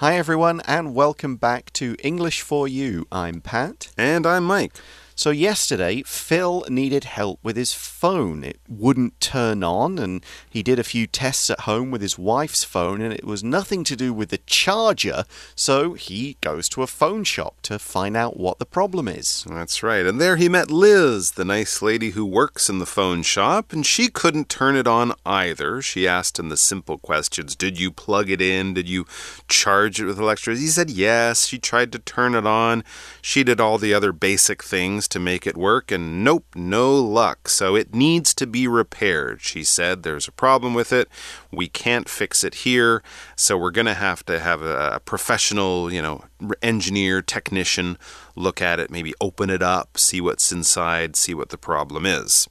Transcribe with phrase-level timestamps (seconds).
[0.00, 3.06] Hi, everyone, and welcome back to English for You.
[3.10, 3.88] I'm Pat.
[3.96, 4.74] And I'm Mike.
[5.18, 8.44] So, yesterday, Phil needed help with his phone.
[8.44, 12.64] It wouldn't turn on, and he did a few tests at home with his wife's
[12.64, 15.24] phone, and it was nothing to do with the charger.
[15.54, 19.46] So, he goes to a phone shop to find out what the problem is.
[19.48, 20.04] That's right.
[20.04, 23.86] And there he met Liz, the nice lady who works in the phone shop, and
[23.86, 25.80] she couldn't turn it on either.
[25.80, 28.74] She asked him the simple questions Did you plug it in?
[28.74, 29.06] Did you
[29.48, 30.66] charge it with electricity?
[30.66, 31.46] He said yes.
[31.46, 32.84] She tried to turn it on.
[33.22, 37.48] She did all the other basic things to make it work, and nope, no luck.
[37.48, 39.40] So it needs to be repaired.
[39.40, 41.08] She said there's a problem with it.
[41.52, 43.02] We can't fix it here.
[43.36, 46.24] So we're going to have to have a, professional, you know,
[46.62, 47.98] engineer, technician
[48.34, 52.48] look at it, maybe open it up, see what's inside, see what the problem is.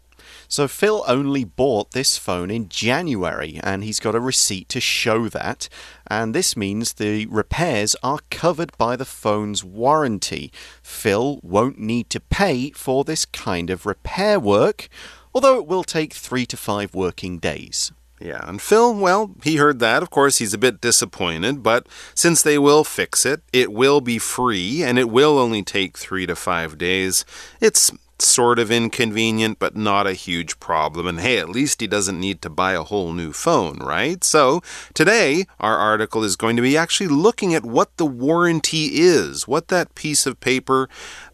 [0.47, 5.27] So Phil only bought this phone in January and he's got a receipt to show
[5.29, 5.69] that.
[6.07, 10.51] And this means the repairs are covered by the phone's warranty.
[10.81, 14.87] Phil won't need to pay for this kind of repair work,
[15.33, 17.91] although it will take three to five working days.
[18.19, 20.01] Yeah, and Phil, well, he heard that.
[20.01, 24.19] Of course, he's a bit disappointed, but since they will fix it, it will be
[24.19, 27.25] free and it will only take three to five days.
[27.59, 31.07] It's sort of inconvenient, but not a huge problem.
[31.07, 34.23] And hey, at least he doesn't need to buy a whole new phone, right?
[34.23, 34.61] So
[34.93, 39.67] today, our article is going to be actually looking at what the warranty is, what
[39.69, 40.89] that piece of paper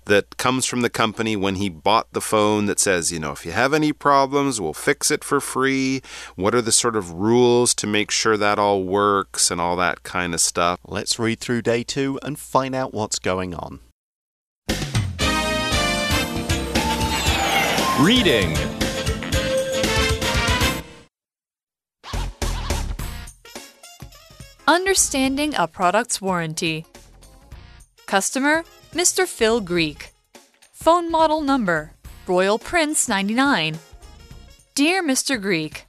[0.06, 3.46] that comes from the company when he bought the phone that says, you know, if
[3.46, 6.02] you have any problems, we'll fix it for free.
[6.36, 10.04] What are the sort of rules to make sure that all works and all that
[10.04, 10.80] kind of stuff?
[10.86, 13.80] Let's read through day two and find out what's going on.
[18.02, 18.58] Reading
[24.68, 26.88] Understanding a product's warranty.
[28.08, 28.64] Customer
[28.94, 29.28] Mr.
[29.28, 30.14] Phil Greek.
[30.74, 31.92] Phone model number
[32.26, 33.78] Royal Prince 99.
[34.74, 35.40] Dear Mr.
[35.40, 35.86] Greek,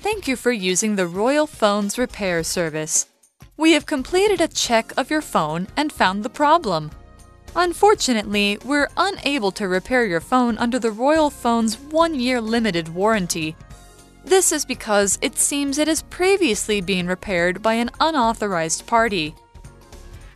[0.00, 3.06] Thank you for using the Royal Phones repair service.
[3.56, 6.90] We have completed a check of your phone and found the problem.
[7.58, 13.56] Unfortunately, we're unable to repair your phone under the Royal Phone's one year limited warranty.
[14.26, 19.34] This is because it seems it has previously been repaired by an unauthorized party.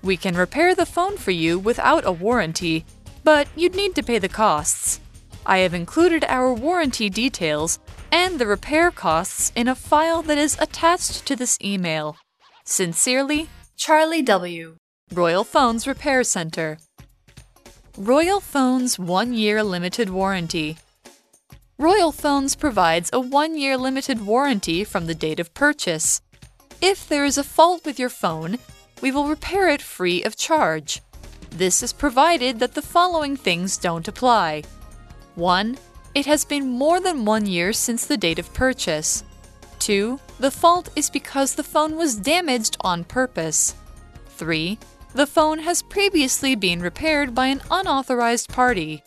[0.03, 2.87] We can repair the phone for you without a warranty,
[3.23, 5.01] but you'd need to pay the costs.
[5.45, 7.81] I have included our warranty details
[8.11, 12.17] and the repair costs in a file that is attached to this email.
[12.65, 14.77] Sincerely, Charlie W.,
[15.13, 16.79] Royal Phones Repair Center.
[17.99, 20.79] Royal Phones one year limited warranty.
[21.77, 26.23] Royal Phones provides a one year limited warranty from the date of purchase.
[26.81, 28.59] If there is a fault with your phone,
[29.03, 31.03] we will repair it free of charge.
[31.51, 34.63] This is provided that the following things don't apply
[35.35, 35.77] 1.
[36.15, 39.25] It has been more than one year since the date of purchase.
[39.81, 40.19] 2.
[40.39, 43.75] The fault is because the phone was damaged on purpose.
[44.37, 44.79] 3.
[45.13, 49.03] The phone has previously been repaired by an unauthorized party.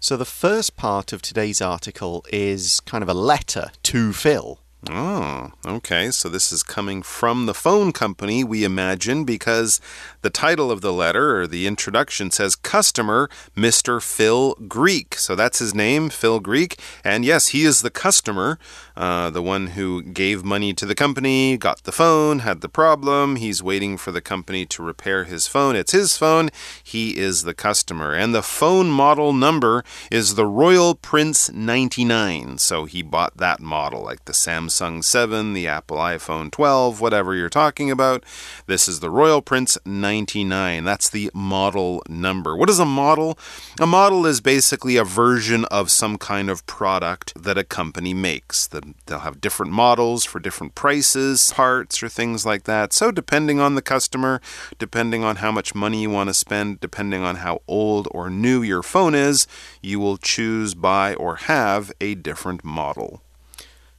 [0.00, 4.58] So, the first part of today's article is kind of a letter to Phil.
[4.90, 6.10] Oh, okay.
[6.10, 9.80] So this is coming from the phone company, we imagine, because
[10.20, 14.02] the title of the letter or the introduction says customer Mr.
[14.02, 15.14] Phil Greek.
[15.14, 16.78] So that's his name, Phil Greek.
[17.02, 18.58] And yes, he is the customer,
[18.96, 23.36] uh, the one who gave money to the company, got the phone, had the problem.
[23.36, 25.76] He's waiting for the company to repair his phone.
[25.76, 26.50] It's his phone.
[26.82, 28.12] He is the customer.
[28.12, 32.58] And the phone model number is the Royal Prince 99.
[32.58, 34.73] So he bought that model, like the Samsung.
[34.74, 38.24] Samsung 7, the Apple iPhone 12, whatever you're talking about.
[38.66, 40.82] This is the Royal Prince 99.
[40.82, 42.56] That's the model number.
[42.56, 43.38] What is a model?
[43.80, 48.66] A model is basically a version of some kind of product that a company makes.
[48.66, 52.92] They'll have different models for different prices, parts, or things like that.
[52.92, 54.40] So, depending on the customer,
[54.80, 58.60] depending on how much money you want to spend, depending on how old or new
[58.62, 59.46] your phone is,
[59.82, 63.22] you will choose, buy, or have a different model.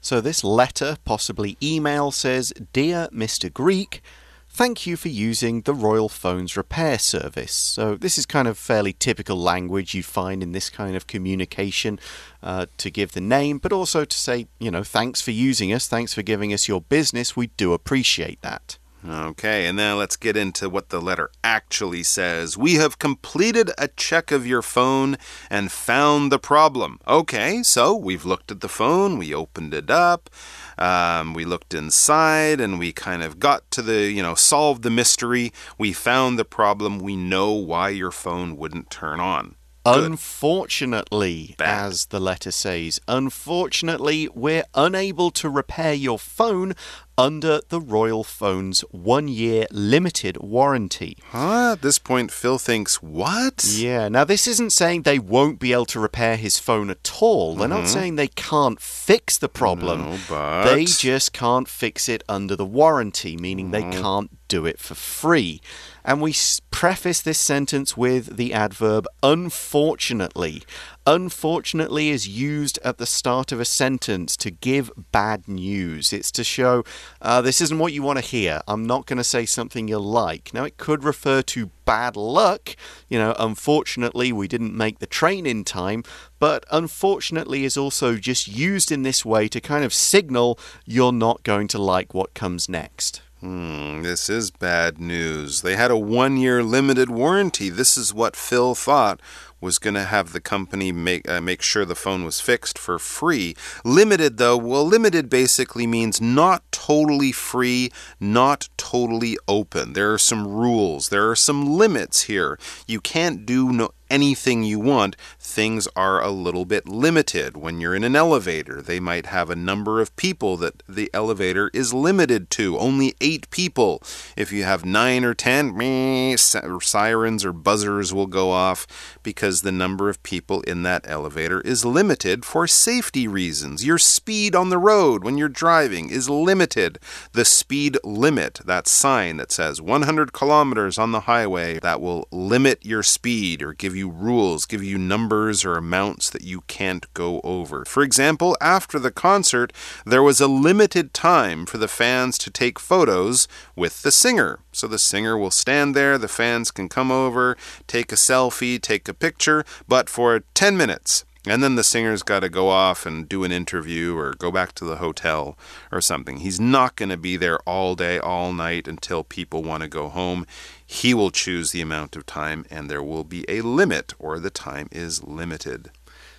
[0.06, 3.52] So this letter, possibly email, says Dear Mr.
[3.52, 4.04] Greek,
[4.48, 7.52] Thank you for using the Royal Phones repair service.
[7.52, 12.00] So, this is kind of fairly typical language you find in this kind of communication
[12.42, 15.88] uh, to give the name, but also to say, you know, thanks for using us,
[15.90, 17.36] thanks for giving us your business.
[17.36, 18.78] We do appreciate that.
[19.08, 22.58] Okay, and now let's get into what the letter actually says.
[22.58, 25.18] We have completed a check of your phone
[25.50, 27.00] and found the problem.
[27.08, 30.30] Okay, so we've looked at the phone, we opened it up.
[30.78, 34.90] Um, we looked inside and we kind of got to the, you know, solved the
[34.90, 35.54] mystery.
[35.78, 37.00] We found the problem.
[37.00, 39.56] We know why your phone wouldn't turn on.
[39.86, 40.04] Good.
[40.04, 41.86] Unfortunately, Bad.
[41.86, 46.74] as the letter says, unfortunately, we're unable to repair your phone
[47.20, 51.18] under the Royal Phone's one year limited warranty.
[51.30, 51.74] Huh?
[51.74, 53.64] At this point, Phil thinks, what?
[53.64, 57.56] Yeah, now this isn't saying they won't be able to repair his phone at all.
[57.56, 57.88] They're not mm-hmm.
[57.88, 60.02] saying they can't fix the problem.
[60.02, 64.02] No, but- They just can't fix it under the warranty, meaning they mm.
[64.02, 65.62] can't do it for free.
[66.06, 66.36] And we
[66.70, 70.62] preface this sentence with the adverb unfortunately.
[71.08, 76.14] Unfortunately is used at the start of a sentence to give bad news.
[76.14, 76.84] It's to show
[77.24, 78.62] uh, this isn't what you want to hear.
[78.68, 80.54] I'm not going to say something you'll like.
[80.54, 82.76] Now, it could refer to bad luck.
[83.10, 86.04] You know, unfortunately, we didn't make the train in time.
[86.38, 91.42] But unfortunately is also just used in this way to kind of signal you're not
[91.42, 93.22] going to like what comes next.
[93.46, 95.62] Hmm, this is bad news.
[95.62, 97.70] They had a one year limited warranty.
[97.70, 99.22] This is what Phil thought
[99.62, 102.98] was going to have the company make uh, make sure the phone was fixed for
[102.98, 103.56] free.
[103.84, 109.94] Limited though, well limited basically means not totally free, not totally open.
[109.94, 111.10] There are some rules.
[111.10, 112.58] There are some limits here.
[112.88, 117.58] You can't do no anything you want, things are a little bit limited.
[117.58, 121.70] When you're in an elevator, they might have a number of people that the elevator
[121.74, 124.02] is limited to, only eight people.
[124.36, 129.72] If you have nine or ten, meh, sirens or buzzers will go off because the
[129.72, 133.86] number of people in that elevator is limited for safety reasons.
[133.86, 137.00] Your speed on the road when you're driving is limited.
[137.34, 142.86] The speed limit, that sign that says 100 kilometers on the highway, that will limit
[142.86, 147.42] your speed or give you rules, give you numbers or amounts that you can't go
[147.44, 147.86] over.
[147.86, 149.74] For example, after the concert,
[150.06, 154.60] there was a limited time for the fans to take photos with the singer.
[154.72, 157.58] So the singer will stand there, the fans can come over,
[157.88, 161.26] take a selfie, take a picture, but for 10 minutes.
[161.48, 164.74] And then the singer's got to go off and do an interview or go back
[164.76, 165.58] to the hotel
[165.92, 166.38] or something.
[166.38, 170.10] He's not going to be there all day, all night until people want to go
[170.10, 170.48] home.
[170.86, 174.50] He will choose the amount of time, and there will be a limit, or the
[174.50, 175.92] time is limited.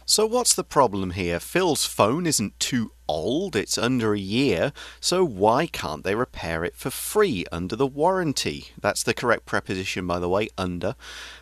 [0.08, 1.40] So, what's the problem here?
[1.40, 6.76] Phil's phone isn't too old, it's under a year, so why can't they repair it
[6.76, 8.68] for free under the warranty?
[8.80, 10.94] That's the correct preposition, by the way, under.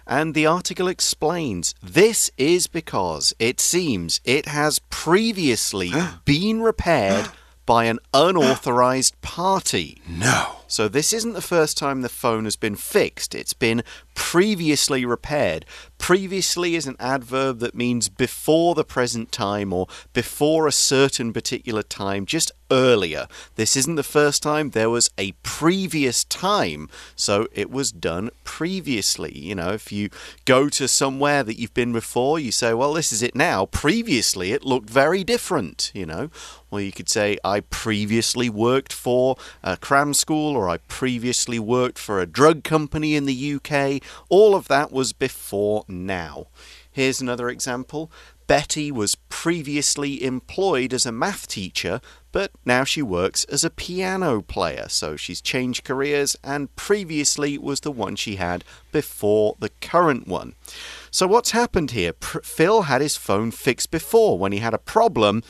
[0.06, 5.92] And the article explains this is because it seems it has previously
[6.24, 7.28] been repaired
[7.66, 10.00] by an unauthorized party.
[10.08, 10.60] No.
[10.66, 13.34] So, this isn't the first time the phone has been fixed.
[13.34, 13.82] It's been
[14.14, 15.64] previously repaired.
[15.98, 21.82] Previously is an adverb that means before the present time or before a certain particular
[21.82, 23.26] time, just earlier.
[23.56, 26.88] This isn't the first time, there was a previous time.
[27.14, 29.36] So, it was done previously.
[29.38, 30.10] You know, if you
[30.44, 33.66] go to somewhere that you've been before, you say, well, this is it now.
[33.66, 36.30] Previously, it looked very different, you know.
[36.70, 41.98] Or you could say, I previously worked for a cram school, or I previously worked
[41.98, 44.02] for a drug company in the UK.
[44.28, 46.46] All of that was before now.
[46.90, 48.10] Here's another example.
[48.46, 54.42] Betty was previously employed as a math teacher, but now she works as a piano
[54.42, 54.86] player.
[54.88, 60.54] So she's changed careers and previously was the one she had before the current one.
[61.10, 62.12] So what's happened here?
[62.12, 65.42] Phil had his phone fixed before when he had a problem,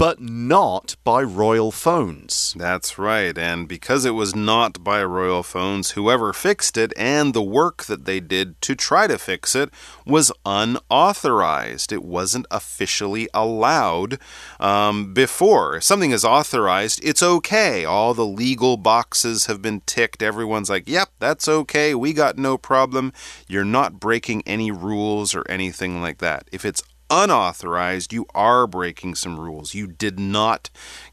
[0.00, 2.54] but not by Royal Phones.
[2.56, 3.36] That's right.
[3.36, 8.06] And because it was not by Royal Phones, whoever fixed it and the work that
[8.06, 9.68] they did to try to fix it
[10.06, 11.92] was unauthorized.
[11.92, 14.18] It wasn't officially allowed
[14.58, 15.76] um, before.
[15.76, 17.84] If something is authorized, it's okay.
[17.84, 20.22] All the legal boxes have been ticked.
[20.22, 21.94] Everyone's like, yep, that's okay.
[21.94, 23.12] We got no problem.
[23.48, 26.48] You're not breaking any rules or anything like that.
[26.50, 29.74] If it's unauthorized, you are breaking some rules.
[29.74, 30.70] You did not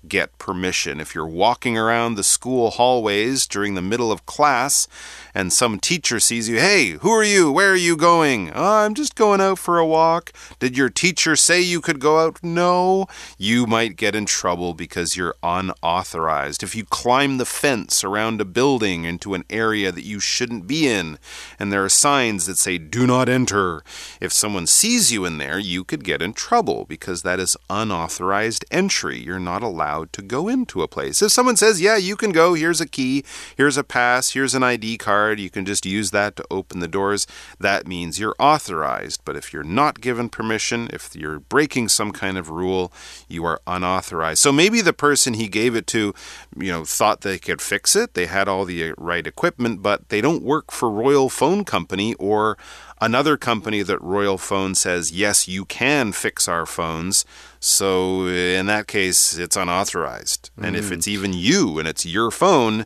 [0.10, 1.00] get permission.
[1.00, 4.88] If you're walking around the school hallways during the middle of class
[5.34, 7.52] and some teacher sees you, hey, who are you?
[7.52, 8.52] Where are you going?
[8.54, 10.32] Oh, I'm just going out for a walk.
[10.60, 12.44] Did your teacher say you could go out?
[12.44, 13.08] No.
[13.38, 16.64] You might get in trouble because you're unauthorized.
[16.64, 20.88] If you climb the fence around a building into an area that you shouldn't be
[20.88, 21.20] in,
[21.60, 23.84] and there are signs that say, do not enter,
[24.20, 28.66] if someone sees you in there, you could get in trouble because that is unauthorized
[28.72, 29.20] entry.
[29.20, 31.22] You're not allowed allowed to go into a place.
[31.22, 33.24] If someone says, Yeah, you can go, here's a key,
[33.56, 36.88] here's a pass, here's an ID card, you can just use that to open the
[36.88, 37.26] doors,
[37.60, 39.22] that means you're authorized.
[39.26, 42.92] But if you're not given permission, if you're breaking some kind of rule,
[43.28, 44.40] you are unauthorized.
[44.40, 46.14] So maybe the person he gave it to,
[46.56, 50.22] you know, thought they could fix it, they had all the right equipment, but they
[50.22, 52.58] don't work for Royal Phone Company or
[53.00, 57.26] another company that Royal Phone says, yes, you can fix our phones.
[57.60, 60.52] So in that case, it's unauthorized.
[60.60, 60.68] Mm.
[60.68, 62.86] And if it's even you and it's your phone,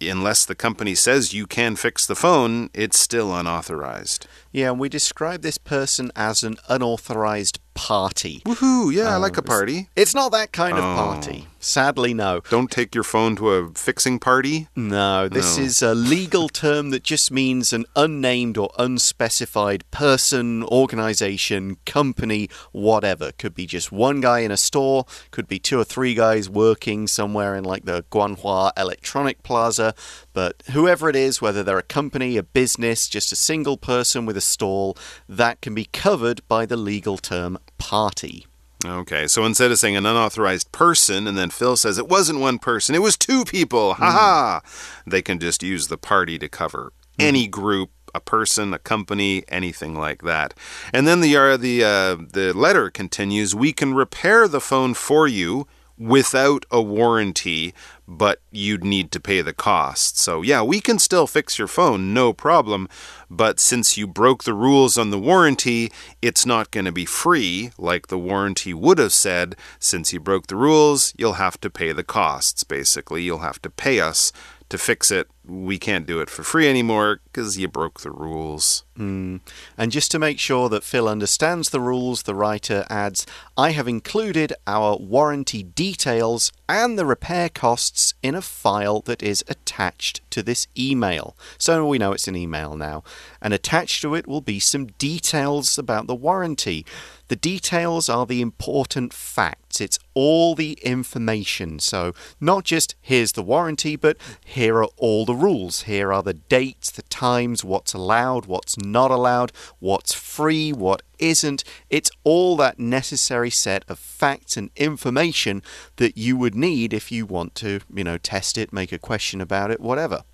[0.00, 4.26] unless the company says you can fix the phone, it's still unauthorized.
[4.52, 8.42] Yeah, and we describe this person as an unauthorized party.
[8.44, 8.92] Woohoo!
[8.94, 9.88] Yeah, I like a party.
[9.96, 11.48] It's not that kind of party.
[11.64, 12.42] Sadly, no.
[12.50, 14.68] Don't take your phone to a fixing party?
[14.76, 15.64] No, this no.
[15.64, 23.32] is a legal term that just means an unnamed or unspecified person, organization, company, whatever.
[23.32, 27.06] Could be just one guy in a store, could be two or three guys working
[27.06, 29.94] somewhere in like the Guanghua Electronic Plaza.
[30.34, 34.36] But whoever it is, whether they're a company, a business, just a single person with
[34.36, 38.46] a stall, that can be covered by the legal term party.
[38.84, 42.58] Okay, so instead of saying an unauthorized person, and then Phil says it wasn't one
[42.58, 45.10] person, it was two people, ha ha, mm.
[45.10, 47.24] they can just use the party to cover mm.
[47.24, 50.54] any group a person, a company, anything like that.
[50.92, 53.54] And then the uh, the uh, the letter continues.
[53.54, 55.66] We can repair the phone for you
[55.98, 57.74] without a warranty,
[58.06, 60.18] but you'd need to pay the cost.
[60.18, 62.88] So, yeah, we can still fix your phone, no problem.
[63.30, 67.70] But since you broke the rules on the warranty, it's not going to be free,
[67.78, 69.56] like the warranty would have said.
[69.78, 73.22] Since you broke the rules, you'll have to pay the costs, basically.
[73.22, 74.32] You'll have to pay us
[74.68, 75.28] to fix it.
[75.46, 78.84] We can't do it for free anymore because you broke the rules.
[78.98, 79.40] Mm.
[79.76, 83.86] And just to make sure that Phil understands the rules, the writer adds I have
[83.88, 90.42] included our warranty details and the repair costs in a file that is attached to
[90.42, 91.36] this email.
[91.58, 93.04] So we know it's an email now.
[93.42, 96.86] And attached to it will be some details about the warranty.
[97.28, 99.80] The details are the important facts.
[99.80, 101.78] It's all the information.
[101.78, 105.82] So, not just here's the warranty, but here are all the rules.
[105.82, 111.64] Here are the dates, the times, what's allowed, what's not allowed, what's free, what isn't.
[111.90, 115.62] It's all that necessary set of facts and information
[115.96, 119.40] that you would need if you want to, you know, test it, make a question
[119.40, 120.24] about it, whatever.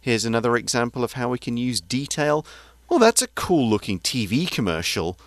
[0.00, 2.44] Here's another example of how we can use detail.
[2.88, 5.18] Well, that's a cool looking TV commercial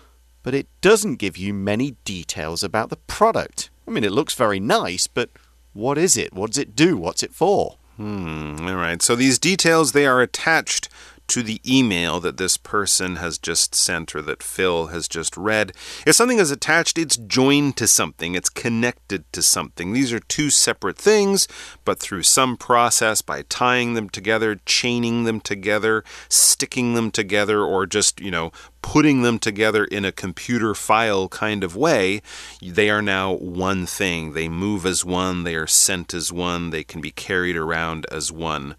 [0.42, 3.70] but it doesn't give you many details about the product.
[3.86, 5.30] I mean, it looks very nice, but
[5.72, 6.32] what is it?
[6.32, 6.96] What does it do?
[6.96, 7.76] What's it for?
[7.98, 9.02] Hmm, all right.
[9.02, 10.88] So these details, they are attached
[11.28, 15.72] to the email that this person has just sent or that Phil has just read.
[16.06, 19.92] If something is attached, it's joined to something, it's connected to something.
[19.92, 21.46] These are two separate things,
[21.84, 27.86] but through some process, by tying them together, chaining them together, sticking them together, or
[27.86, 28.50] just, you know,
[28.82, 32.22] putting them together in a computer file kind of way,
[32.62, 34.32] they are now one thing.
[34.32, 38.32] They move as one, they are sent as one, they can be carried around as
[38.32, 38.76] one.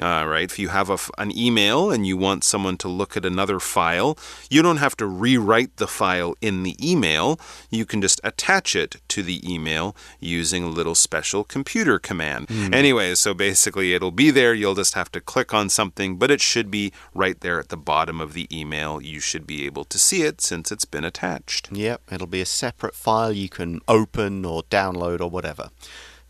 [0.00, 0.50] Uh, right?
[0.50, 4.16] If you have a, an email and you want someone to look at another file,
[4.48, 7.38] you don't have to rewrite the file in the email.
[7.70, 12.48] You can just attach it to the email using a little special computer command.
[12.48, 12.74] Mm.
[12.74, 14.54] Anyway, so basically it'll be there.
[14.54, 17.76] You'll just have to click on something, but it should be right there at the
[17.76, 19.02] bottom of the email.
[19.02, 21.68] You should be able to see it since it's been attached.
[21.72, 25.70] Yep, it'll be a separate file you can open or download or whatever.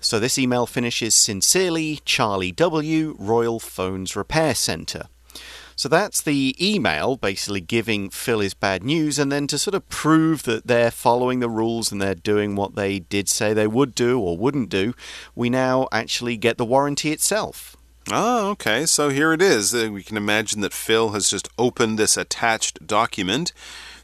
[0.00, 5.08] So this email finishes sincerely Charlie W, Royal Phones Repair Center.
[5.76, 9.88] So that's the email basically giving Phil his bad news, and then to sort of
[9.88, 13.94] prove that they're following the rules and they're doing what they did say they would
[13.94, 14.92] do or wouldn't do,
[15.34, 17.76] we now actually get the warranty itself.
[18.10, 18.86] Oh, okay.
[18.86, 19.74] So here it is.
[19.74, 23.52] Uh, we can imagine that Phil has just opened this attached document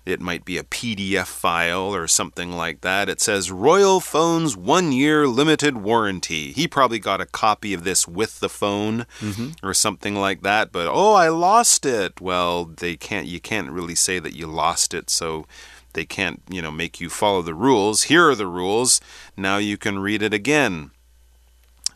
[0.07, 3.09] it might be a PDF file or something like that.
[3.09, 6.53] It says Royal Phone's one year limited warranty.
[6.53, 9.55] He probably got a copy of this with the phone mm -hmm.
[9.63, 12.21] or something like that, but oh, I lost it.
[12.21, 15.47] Well, they can't, you can't really say that you lost it, so
[15.93, 18.05] they can't, you know, make you follow the rules.
[18.05, 19.01] Here are the rules.
[19.37, 20.91] Now you can read it again.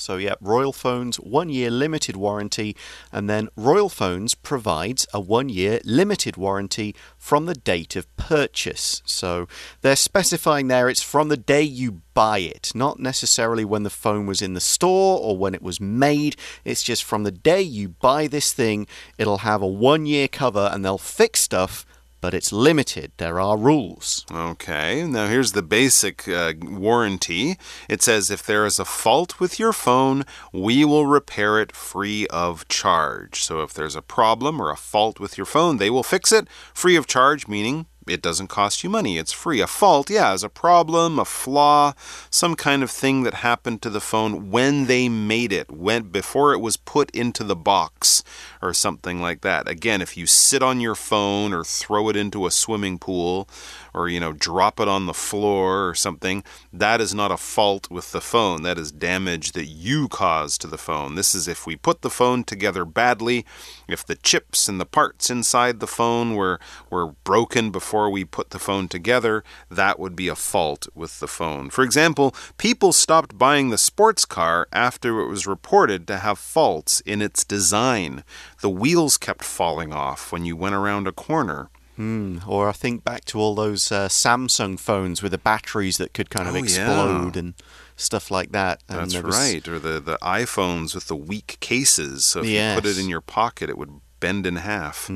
[0.00, 2.76] So, yeah, Royal Phones one year limited warranty,
[3.12, 9.02] and then Royal Phones provides a one year limited warranty from the date of purchase.
[9.04, 9.47] So,
[9.83, 14.26] they're specifying there it's from the day you buy it, not necessarily when the phone
[14.26, 16.37] was in the store or when it was made.
[16.64, 18.87] It's just from the day you buy this thing,
[19.19, 21.87] it'll have a one year cover and they'll fix stuff
[22.21, 23.12] but it's limited.
[23.17, 24.25] There are rules.
[24.31, 27.57] Okay, now here's the basic uh, warranty.
[27.89, 32.27] It says if there is a fault with your phone, we will repair it free
[32.29, 33.43] of charge.
[33.43, 36.49] So if there's a problem or a fault with your phone, they will fix it
[36.75, 39.19] free of charge, meaning it doesn't cost you money.
[39.19, 39.61] It's free.
[39.61, 41.92] A fault, yeah, is a problem, a flaw,
[42.30, 46.52] some kind of thing that happened to the phone when they made it, when before
[46.52, 48.23] it was put into the box
[48.62, 49.69] or something like that.
[49.69, 53.49] Again, if you sit on your phone or throw it into a swimming pool
[53.95, 57.91] or you know drop it on the floor or something, that is not a fault
[57.91, 58.63] with the phone.
[58.63, 61.15] That is damage that you caused to the phone.
[61.15, 63.45] This is if we put the phone together badly,
[63.89, 68.51] if the chips and the parts inside the phone were were broken before we put
[68.51, 71.71] the phone together, that would be a fault with the phone.
[71.71, 77.01] For example, people stopped buying the sports car after it was reported to have faults
[77.01, 78.25] in its design.
[78.61, 81.71] The wheels kept falling off when you went around a corner.
[82.00, 86.14] Mm, or I think back to all those uh, Samsung phones with the batteries that
[86.14, 87.40] could kind of Oh, explode yeah.
[87.40, 87.54] and
[87.97, 88.83] stuff like that.
[88.88, 89.66] And That's was- right.
[89.69, 92.25] Or the, the iPhones with the weak cases.
[92.25, 95.11] So if you put it in your pocket, it would bend in half.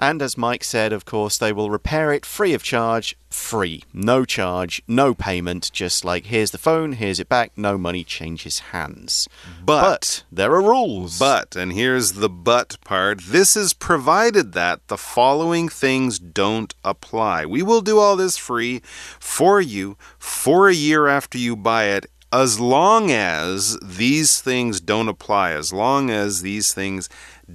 [0.00, 3.84] And as Mike said, of course, they will repair it free of charge, free.
[3.92, 8.60] No charge, no payment, just like here's the phone, here's it back, no money changes
[8.72, 9.28] hands.
[9.62, 11.18] But- but there are rules.
[11.18, 17.44] But, and here's the but part this is provided that the following things don't apply.
[17.44, 18.80] We will do all this free
[19.18, 22.06] for you for a year after you buy it.
[22.32, 27.08] As long as these things don't apply, as long as these things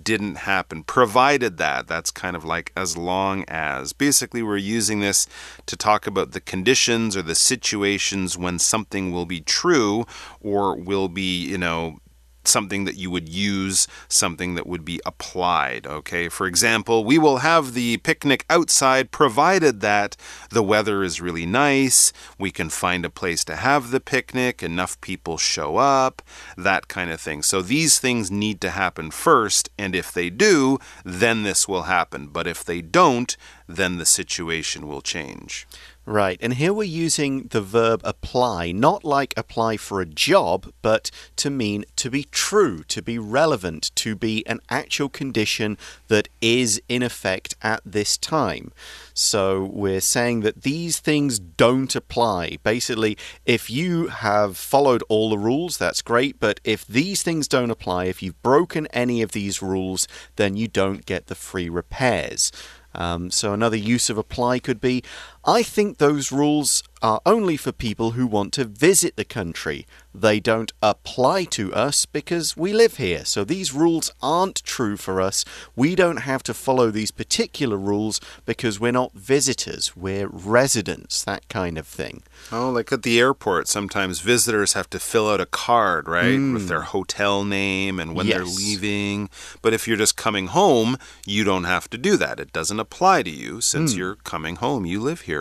[0.03, 3.93] didn't happen, provided that, that's kind of like as long as.
[3.93, 5.27] Basically, we're using this
[5.65, 10.05] to talk about the conditions or the situations when something will be true
[10.41, 11.99] or will be, you know,
[12.47, 15.85] something that you would use, something that would be applied.
[15.87, 20.15] Okay, for example, we will have the picnic outside provided that
[20.49, 24.99] the weather is really nice, we can find a place to have the picnic, enough
[25.01, 26.21] people show up,
[26.57, 27.41] that kind of thing.
[27.41, 32.27] So these things need to happen first, and if they do, then this will happen.
[32.27, 33.35] But if they don't,
[33.67, 35.67] then the situation will change.
[36.07, 41.09] Right, and here we're using the verb apply, not like apply for a job, but
[41.37, 46.79] to mean to be true, to be relevant, to be an actual condition that is
[46.87, 48.71] in effect at this time.
[49.15, 52.57] So we're saying that these things don't apply.
[52.61, 57.71] Basically, if you have followed all the rules, that's great, but if these things don't
[57.71, 62.51] apply, if you've broken any of these rules, then you don't get the free repairs.
[62.95, 65.03] Um, so another use of apply could be
[65.47, 69.85] I think those rules are only for people who want to visit the country.
[70.11, 73.25] They don't apply to us because we live here.
[73.25, 75.45] So these rules aren't true for us.
[75.75, 81.47] We don't have to follow these particular rules because we're not visitors, we're residents, that
[81.47, 82.23] kind of thing.
[82.51, 86.39] Oh, like at the airport, sometimes visitors have to fill out a card, right?
[86.39, 86.67] With hmm.
[86.67, 89.29] their hotel name and when they're leaving.
[89.61, 92.39] But if you're just coming home, you don't have to do that.
[92.39, 93.99] It doesn't apply to you since hmm.
[93.99, 94.85] you're coming home.
[94.85, 95.34] You live here.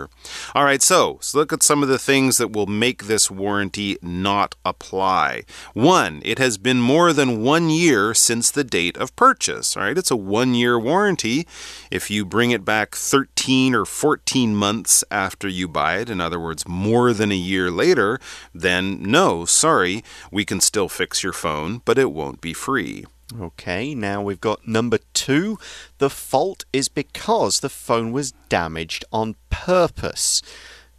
[0.54, 3.96] All right, so, so look at some of the things that will make this warranty
[4.02, 5.44] not apply.
[5.72, 9.76] One, it has been more than one year since the date of purchase.
[9.76, 11.46] All right, it's a one year warranty.
[11.90, 16.40] If you bring it back 13 or 14 months after you buy it, in other
[16.40, 18.18] words, more than a year later,
[18.54, 23.04] then no, sorry, we can still fix your phone, but it won't be free.
[23.40, 25.58] Okay, now we've got number two.
[25.98, 30.40] The fault is because the phone was damaged on purpose.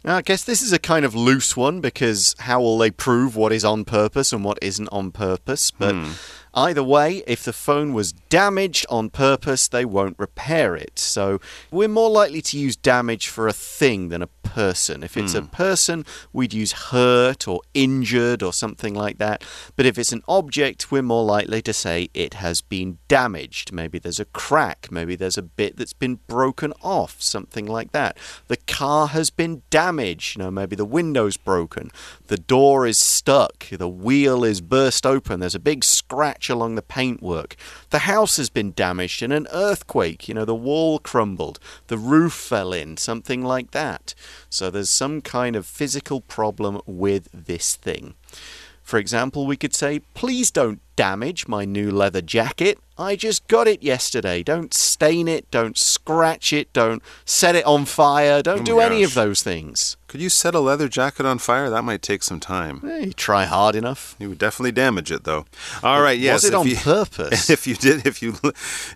[0.04, 3.34] Now, I guess this is a kind of loose one because how will they prove
[3.34, 5.70] what is on purpose and what isn't on purpose?
[5.70, 6.12] But hmm.
[6.56, 10.98] Either way, if the phone was damaged on purpose, they won't repair it.
[10.98, 11.38] So
[11.70, 15.02] we're more likely to use damage for a thing than a person.
[15.02, 15.48] If it's a hmm.
[15.48, 19.44] person, we'd use hurt or injured or something like that.
[19.76, 23.72] But if it's an object, we're more likely to say it has been damaged.
[23.72, 28.16] Maybe there's a crack, maybe there's a bit that's been broken off, something like that.
[28.48, 31.90] The car has been damaged, you know, maybe the window's broken,
[32.28, 36.82] the door is stuck, the wheel is burst open, there's a big scratch along the
[36.82, 37.56] paintwork.
[37.90, 42.32] The house has been damaged in an earthquake, you know, the wall crumbled, the roof
[42.32, 44.14] fell in, something like that.
[44.50, 48.14] So there's some kind of physical problem with this thing.
[48.86, 52.78] For example, we could say, please don't damage my new leather jacket.
[52.96, 54.44] I just got it yesterday.
[54.44, 59.02] Don't stain it, don't scratch it, don't set it on fire, don't Oh do any
[59.02, 59.96] of those things.
[60.06, 61.68] Could you set a leather jacket on fire?
[61.68, 62.80] That might take some time.
[62.88, 64.14] Eh, you try hard enough.
[64.20, 65.44] You would definitely damage it, though.
[65.82, 66.44] All right, yes.
[66.44, 67.50] Was it if on you- purpose?
[67.56, 68.36] If you did, if you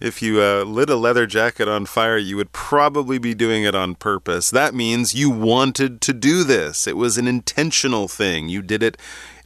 [0.00, 3.74] if you uh, lit a leather jacket on fire, you would probably be doing it
[3.74, 4.50] on purpose.
[4.50, 6.86] That means you wanted to do this.
[6.86, 8.48] It was an intentional thing.
[8.48, 8.96] You did it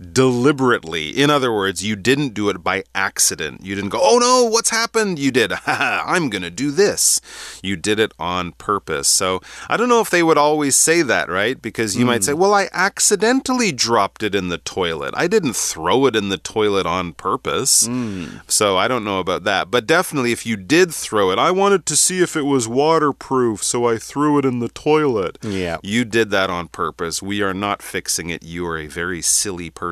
[0.01, 1.11] deliberately.
[1.11, 3.65] In other words, you didn't do it by accident.
[3.65, 7.21] You didn't go, "Oh no, what's happened?" You did, I'm going to do this."
[7.63, 9.09] You did it on purpose.
[9.09, 11.61] So, I don't know if they would always say that, right?
[11.61, 12.23] Because you might hmm.
[12.23, 15.15] say, "Well, I accidentally dropped it in the toilet.
[15.17, 18.39] I didn't throw it in the toilet on purpose." Hmm.
[18.49, 19.71] So I don't know about that.
[19.71, 23.63] But definitely, if you did throw it, I wanted to see if it was waterproof,
[23.63, 25.39] so I threw it in the toilet.
[25.43, 25.79] Yeah.
[25.83, 27.23] You did that on purpose.
[27.23, 28.43] We are not fixing it.
[28.43, 29.84] You are a very silly person.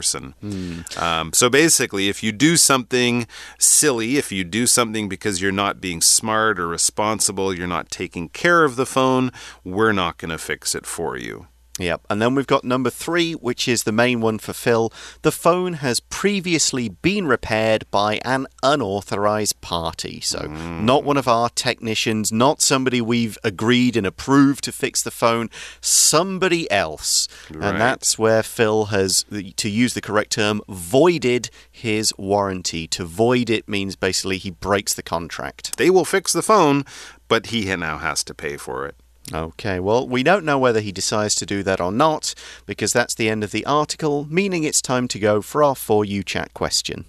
[0.97, 3.27] Um, so basically, if you do something
[3.59, 8.29] silly, if you do something because you're not being smart or responsible, you're not taking
[8.29, 9.31] care of the phone,
[9.65, 11.47] we're not going to fix it for you.
[11.79, 12.03] Yep.
[12.11, 14.93] And then we've got number three, which is the main one for Phil.
[15.23, 20.21] The phone has previously been repaired by an unauthorized party.
[20.21, 20.83] So, mm.
[20.83, 25.49] not one of our technicians, not somebody we've agreed and approved to fix the phone,
[25.81, 27.27] somebody else.
[27.51, 27.71] Right.
[27.71, 29.25] And that's where Phil has,
[29.57, 32.87] to use the correct term, voided his warranty.
[32.89, 35.79] To void it means basically he breaks the contract.
[35.79, 36.85] They will fix the phone,
[37.29, 38.97] but he now has to pay for it.
[39.33, 42.35] Okay, well, we don't know whether he decides to do that or not,
[42.67, 46.05] because that's the end of the article, meaning it's time to go for our For
[46.05, 47.07] You chat question.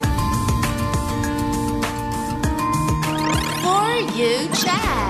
[0.00, 0.08] For
[4.16, 5.00] you chat.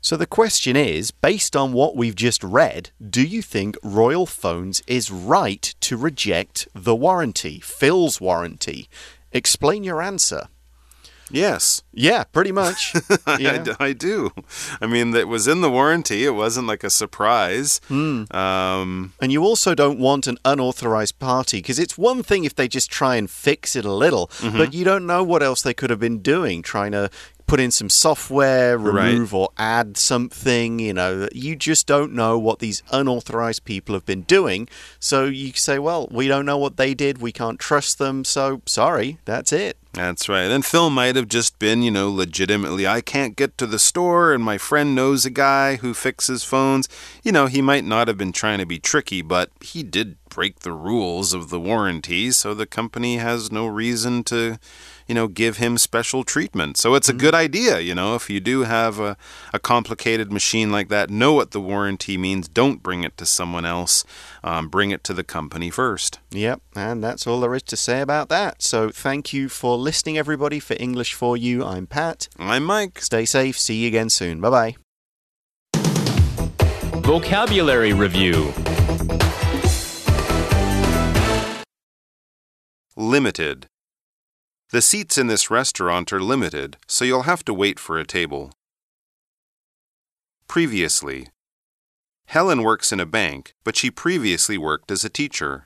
[0.00, 4.82] So the question is based on what we've just read, do you think Royal Phones
[4.86, 8.88] is right to reject the warranty, Phil's warranty?
[9.30, 10.48] Explain your answer.
[11.30, 11.82] Yes.
[11.92, 12.94] Yeah, pretty much.
[13.26, 13.64] I- Yeah.
[13.80, 14.30] I, I do.
[14.80, 16.24] I mean, that was in the warranty.
[16.24, 17.80] It wasn't like a surprise.
[17.90, 22.68] Um, And you also don't want an unauthorized party because it's one thing if they
[22.68, 24.58] just try and fix it a little, Mm-hmm.
[24.58, 27.10] but you don't know what else they could have been doing, trying to
[27.50, 29.08] put in some software, Right.
[29.10, 34.06] remove or add something, you know, you just don't know what these unauthorized people have
[34.06, 34.68] been doing.
[35.00, 38.62] So you say, well, we don't know what they did, we can't trust them, so
[38.66, 39.76] sorry, that's it.
[39.92, 40.48] that's right.
[40.48, 44.32] And Phil might have just been, you know, legitimately, I can't get to the store
[44.32, 46.88] and my friend knows a guy who fixes phones.
[47.24, 50.60] You know, he might not have been trying to be tricky, but he did break
[50.60, 54.58] the rules of the warranty, so the company has no reason to,
[55.06, 56.76] you know, give him special treatment.
[56.76, 59.16] So it's a good idea, you know, if you do have a,
[59.52, 62.48] a complicated machine like that, know what the warranty means.
[62.48, 64.04] Don't bring it to someone else,
[64.42, 66.20] um, bring it to the company first.
[66.30, 68.62] Yep, and that's all there is to say about that.
[68.62, 71.64] So thank you for listening, everybody, for English for You.
[71.64, 72.28] I'm Pat.
[72.38, 73.02] I'm Mike.
[73.02, 73.58] Stay safe.
[73.58, 74.40] See you again soon.
[74.40, 74.76] Bye bye.
[77.02, 78.52] Vocabulary Review
[83.00, 83.64] Limited.
[84.72, 88.52] The seats in this restaurant are limited, so you'll have to wait for a table.
[90.46, 91.28] Previously.
[92.26, 95.64] Helen works in a bank, but she previously worked as a teacher.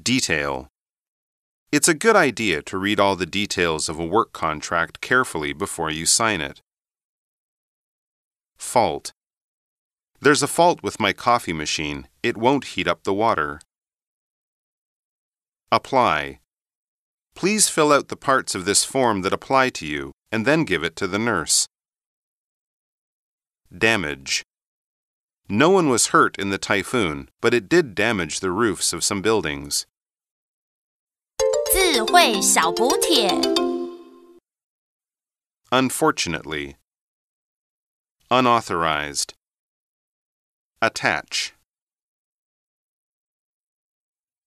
[0.00, 0.68] Detail.
[1.72, 5.90] It's a good idea to read all the details of a work contract carefully before
[5.90, 6.60] you sign it.
[8.58, 9.12] Fault.
[10.20, 12.08] There's a fault with my coffee machine.
[12.22, 13.62] It won't heat up the water.
[15.71, 16.39] Apply.
[17.35, 20.83] Please fill out the parts of this form that apply to you and then give
[20.83, 21.67] it to the nurse.
[23.75, 24.43] Damage.
[25.49, 29.21] No one was hurt in the typhoon, but it did damage the roofs of some
[29.21, 29.85] buildings.
[31.71, 33.29] 智慧小补帖。
[35.71, 36.77] Unfortunately.
[38.31, 39.33] Unauthorized.
[40.81, 41.53] Attach.